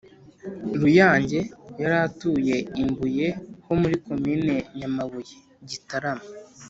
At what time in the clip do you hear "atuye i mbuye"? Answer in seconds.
2.07-3.27